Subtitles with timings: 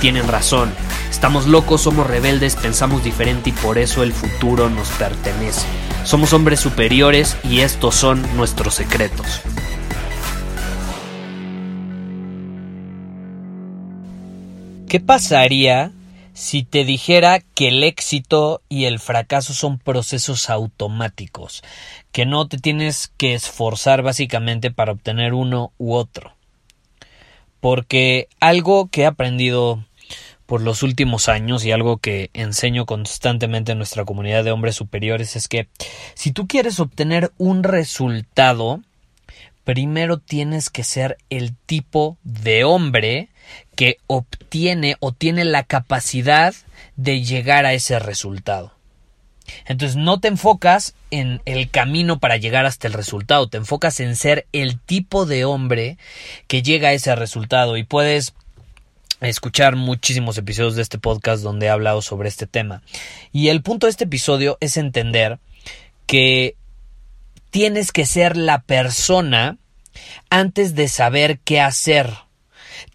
[0.00, 0.72] tienen razón.
[1.10, 5.66] Estamos locos, somos rebeldes, pensamos diferente y por eso el futuro nos pertenece.
[6.04, 9.42] Somos hombres superiores y estos son nuestros secretos.
[14.88, 15.92] ¿Qué pasaría
[16.40, 21.62] si te dijera que el éxito y el fracaso son procesos automáticos,
[22.12, 26.32] que no te tienes que esforzar básicamente para obtener uno u otro.
[27.60, 29.84] Porque algo que he aprendido
[30.50, 35.36] por los últimos años y algo que enseño constantemente en nuestra comunidad de hombres superiores
[35.36, 35.68] es que
[36.14, 38.80] si tú quieres obtener un resultado,
[39.62, 43.28] primero tienes que ser el tipo de hombre
[43.76, 46.52] que obtiene o tiene la capacidad
[46.96, 48.72] de llegar a ese resultado.
[49.66, 54.16] Entonces no te enfocas en el camino para llegar hasta el resultado, te enfocas en
[54.16, 55.96] ser el tipo de hombre
[56.48, 58.34] que llega a ese resultado y puedes
[59.20, 62.82] escuchar muchísimos episodios de este podcast donde he hablado sobre este tema.
[63.32, 65.38] Y el punto de este episodio es entender
[66.06, 66.56] que
[67.50, 69.58] tienes que ser la persona
[70.30, 72.10] antes de saber qué hacer.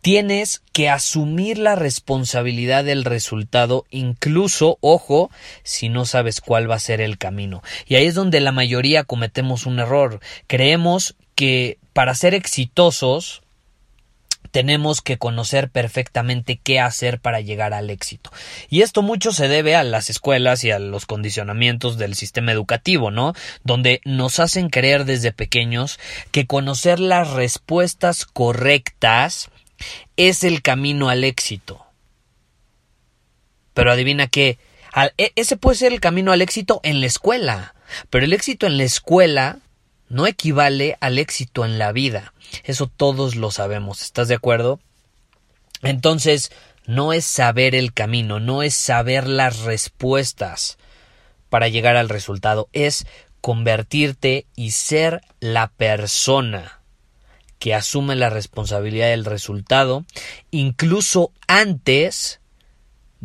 [0.00, 5.30] Tienes que asumir la responsabilidad del resultado, incluso, ojo,
[5.62, 7.62] si no sabes cuál va a ser el camino.
[7.86, 10.20] Y ahí es donde la mayoría cometemos un error.
[10.46, 13.43] Creemos que para ser exitosos
[14.54, 18.30] tenemos que conocer perfectamente qué hacer para llegar al éxito.
[18.70, 23.10] Y esto mucho se debe a las escuelas y a los condicionamientos del sistema educativo,
[23.10, 23.32] ¿no?
[23.64, 25.98] Donde nos hacen creer desde pequeños
[26.30, 29.50] que conocer las respuestas correctas
[30.16, 31.84] es el camino al éxito.
[33.72, 34.58] Pero adivina qué,
[35.18, 37.74] e, ese puede ser el camino al éxito en la escuela,
[38.08, 39.58] pero el éxito en la escuela
[40.08, 42.32] no equivale al éxito en la vida.
[42.62, 44.80] Eso todos lo sabemos, ¿estás de acuerdo?
[45.82, 46.50] Entonces,
[46.86, 50.78] no es saber el camino, no es saber las respuestas
[51.48, 53.06] para llegar al resultado, es
[53.40, 56.80] convertirte y ser la persona
[57.58, 60.04] que asume la responsabilidad del resultado,
[60.50, 62.40] incluso antes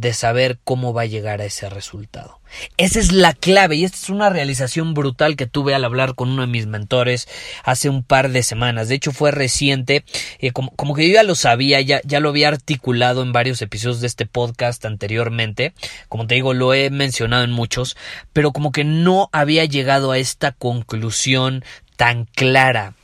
[0.00, 2.40] de saber cómo va a llegar a ese resultado.
[2.76, 6.30] Esa es la clave y esta es una realización brutal que tuve al hablar con
[6.30, 7.28] uno de mis mentores
[7.64, 8.88] hace un par de semanas.
[8.88, 10.04] De hecho fue reciente,
[10.38, 13.60] eh, como, como, que yo ya lo sabía, ya, ya lo había articulado en varios
[13.62, 15.74] episodios de este podcast anteriormente.
[16.08, 17.96] Como te digo, lo he mencionado en muchos,
[18.32, 21.64] pero como que no había llegado a esta conclusión
[21.96, 22.94] tan clara.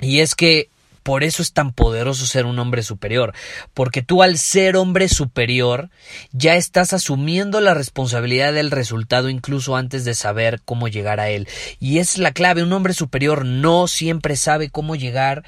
[0.00, 0.68] Y es que
[1.04, 3.34] por eso es tan poderoso ser un hombre superior,
[3.74, 5.90] porque tú al ser hombre superior
[6.32, 11.46] ya estás asumiendo la responsabilidad del resultado incluso antes de saber cómo llegar a él.
[11.78, 15.44] Y es la clave, un hombre superior no siempre sabe cómo llegar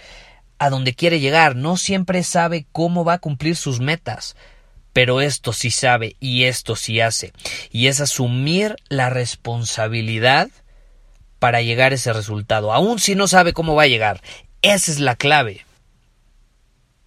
[0.59, 4.37] a donde quiere llegar, no siempre sabe cómo va a cumplir sus metas.
[4.93, 7.33] Pero esto sí sabe y esto sí hace.
[7.71, 10.51] Y es asumir la responsabilidad
[11.39, 14.23] para llegar a ese resultado, aun si no sabe cómo va a llegar.
[14.67, 15.65] Esa es la clave.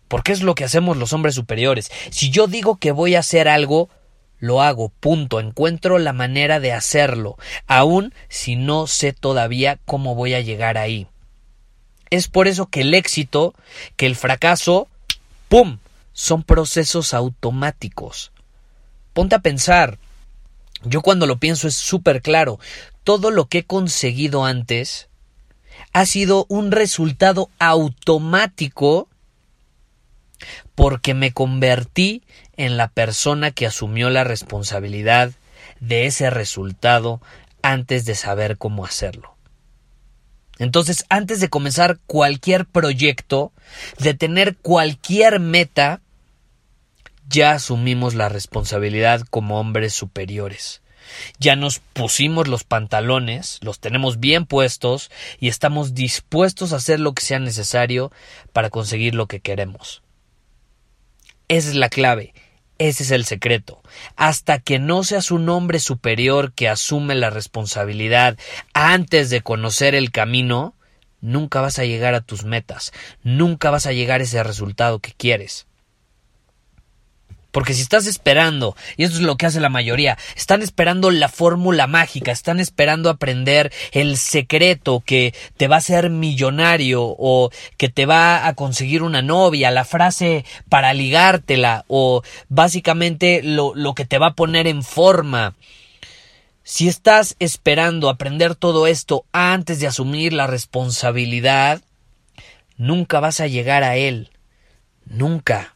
[0.08, 1.92] Porque es lo que hacemos los hombres superiores.
[2.10, 3.90] Si yo digo que voy a hacer algo,
[4.38, 5.42] lo hago, punto.
[5.42, 7.38] Encuentro la manera de hacerlo,
[7.68, 11.08] aun si no sé todavía cómo voy a llegar ahí.
[12.10, 13.54] Es por eso que el éxito,
[13.98, 14.88] que el fracaso,
[15.50, 15.80] ¡pum!
[16.14, 18.32] son procesos automáticos.
[19.12, 19.98] Ponte a pensar.
[20.86, 22.58] Yo cuando lo pienso es súper claro.
[23.04, 25.09] Todo lo que he conseguido antes
[25.94, 29.08] ha sido un resultado automático
[30.76, 32.24] porque me convertí
[32.56, 35.32] en la persona que asumió la responsabilidad
[35.80, 37.22] de ese resultado
[37.62, 39.36] antes de saber cómo hacerlo.
[40.58, 43.54] Entonces, antes de comenzar cualquier proyecto,
[43.98, 46.02] de tener cualquier meta,
[47.30, 50.82] ya asumimos la responsabilidad como hombres superiores.
[51.40, 57.14] Ya nos pusimos los pantalones, los tenemos bien puestos y estamos dispuestos a hacer lo
[57.14, 58.12] que sea necesario
[58.54, 60.02] para conseguir lo que queremos.
[61.48, 62.34] Esa es la clave.
[62.78, 63.82] Ese es el secreto.
[64.16, 68.38] Hasta que no seas un hombre superior que asume la responsabilidad
[68.74, 70.76] antes de conocer el camino,
[71.20, 75.12] nunca vas a llegar a tus metas, nunca vas a llegar a ese resultado que
[75.12, 75.68] quieres.
[77.52, 81.30] Porque si estás esperando, y esto es lo que hace la mayoría, están esperando la
[81.30, 87.90] fórmula mágica, están esperando aprender el secreto que te va a hacer millonario o que
[87.90, 94.06] te va a conseguir una novia, la frase para ligártela o básicamente lo, lo que
[94.06, 95.56] te va a poner en forma.
[96.64, 101.82] Si estás esperando aprender todo esto antes de asumir la responsabilidad,
[102.78, 104.30] nunca vas a llegar a él.
[105.08, 105.74] Nunca.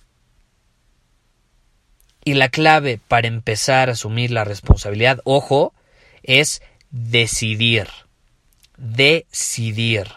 [2.26, 5.74] Y la clave para empezar a asumir la responsabilidad, ojo,
[6.24, 7.88] es decidir.
[8.78, 10.08] Decidir.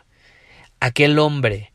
[0.79, 1.73] Aquel hombre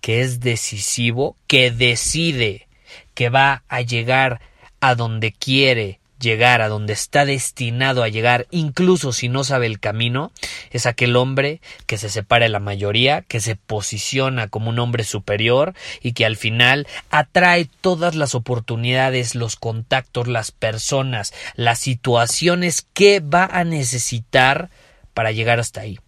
[0.00, 2.68] que es decisivo, que decide
[3.14, 4.40] que va a llegar
[4.80, 9.80] a donde quiere, llegar a donde está destinado a llegar, incluso si no sabe el
[9.80, 10.32] camino,
[10.70, 15.04] es aquel hombre que se separa de la mayoría, que se posiciona como un hombre
[15.04, 22.86] superior y que al final atrae todas las oportunidades, los contactos, las personas, las situaciones
[22.94, 24.70] que va a necesitar
[25.12, 25.98] para llegar hasta ahí.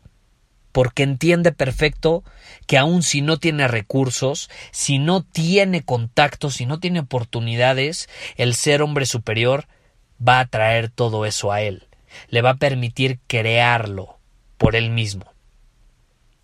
[0.73, 2.25] Porque entiende perfecto
[2.67, 8.55] que aun si no tiene recursos, si no tiene contactos, si no tiene oportunidades, el
[8.55, 9.67] ser hombre superior
[10.27, 11.87] va a traer todo eso a él,
[12.29, 14.19] le va a permitir crearlo
[14.59, 15.33] por él mismo.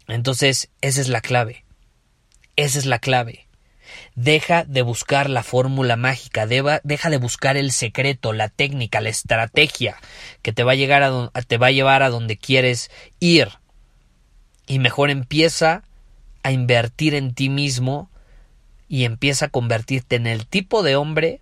[0.09, 1.65] Entonces, esa es la clave.
[2.57, 3.47] Esa es la clave.
[4.15, 9.97] Deja de buscar la fórmula mágica, deja de buscar el secreto, la técnica, la estrategia
[10.43, 13.49] que te va a, llegar a te va a llevar a donde quieres ir.
[14.67, 15.83] Y mejor empieza
[16.43, 18.11] a invertir en ti mismo
[18.89, 21.41] y empieza a convertirte en el tipo de hombre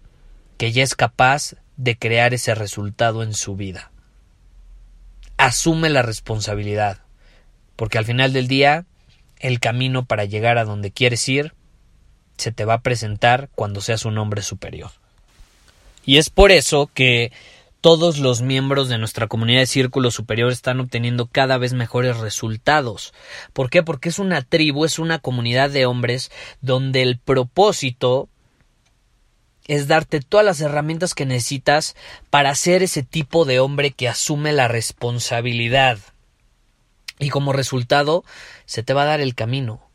[0.57, 3.91] que ya es capaz de crear ese resultado en su vida.
[5.39, 6.99] Asume la responsabilidad,
[7.77, 8.85] porque al final del día
[9.39, 11.55] el camino para llegar a donde quieres ir
[12.37, 14.91] se te va a presentar cuando seas un hombre superior.
[16.05, 17.33] Y es por eso que
[17.81, 23.13] todos los miembros de nuestra comunidad de Círculo Superior están obteniendo cada vez mejores resultados.
[23.53, 23.85] ¿Por qué?
[23.85, 28.29] Porque es una tribu, es una comunidad de hombres donde el propósito
[29.69, 31.95] es darte todas las herramientas que necesitas
[32.31, 35.99] para ser ese tipo de hombre que asume la responsabilidad.
[37.21, 38.25] Y como resultado,
[38.65, 39.88] se te va a dar el camino.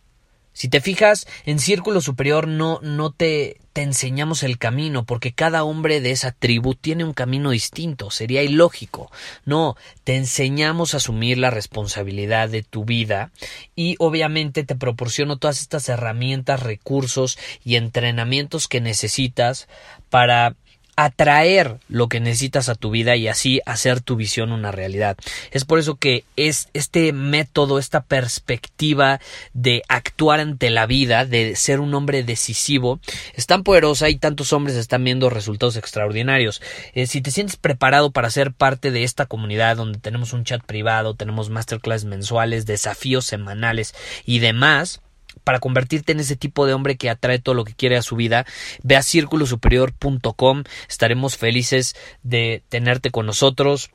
[0.53, 5.63] Si te fijas, en Círculo Superior no, no te, te enseñamos el camino, porque cada
[5.63, 9.11] hombre de esa tribu tiene un camino distinto, sería ilógico.
[9.45, 13.31] No, te enseñamos a asumir la responsabilidad de tu vida
[13.75, 19.67] y obviamente te proporciono todas estas herramientas, recursos y entrenamientos que necesitas
[20.11, 20.55] para
[20.95, 25.17] atraer lo que necesitas a tu vida y así hacer tu visión una realidad.
[25.51, 29.19] Es por eso que es este método, esta perspectiva
[29.53, 32.99] de actuar ante la vida, de ser un hombre decisivo,
[33.33, 36.61] es tan poderosa y tantos hombres están viendo resultados extraordinarios.
[36.93, 40.63] Eh, si te sientes preparado para ser parte de esta comunidad donde tenemos un chat
[40.63, 43.95] privado, tenemos masterclass mensuales, desafíos semanales
[44.25, 45.01] y demás,
[45.43, 48.15] para convertirte en ese tipo de hombre que atrae todo lo que quiere a su
[48.15, 48.45] vida,
[48.83, 53.91] ve a círculosuperior.com, estaremos felices de tenerte con nosotros.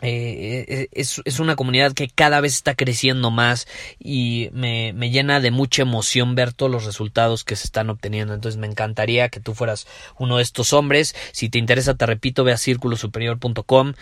[0.00, 3.68] Eh, eh, es, una comunidad que cada vez está creciendo más
[4.00, 8.34] y me, me, llena de mucha emoción ver todos los resultados que se están obteniendo.
[8.34, 9.86] Entonces me encantaría que tú fueras
[10.18, 11.14] uno de estos hombres.
[11.30, 13.92] Si te interesa, te repito, ve a círculosuperior.com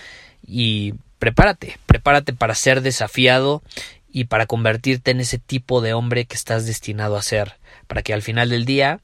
[0.46, 3.62] y prepárate, prepárate para ser desafiado
[4.12, 8.12] y para convertirte en ese tipo de hombre que estás destinado a ser, para que
[8.12, 9.00] al final del día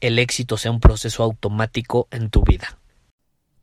[0.00, 2.78] el éxito sea un proceso automático en tu vida.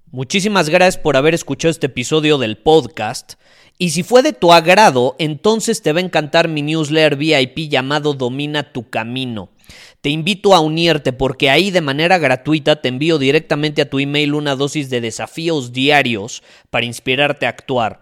[0.09, 3.33] Muchísimas gracias por haber escuchado este episodio del podcast.
[3.77, 8.13] Y si fue de tu agrado, entonces te va a encantar mi newsletter VIP llamado
[8.13, 9.49] Domina tu Camino.
[9.99, 14.33] Te invito a unirte porque ahí de manera gratuita te envío directamente a tu email
[14.33, 18.01] una dosis de desafíos diarios para inspirarte a actuar.